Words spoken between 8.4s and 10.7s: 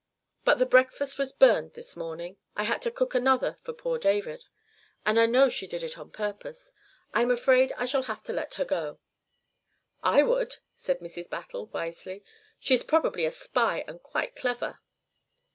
her go." "I would,"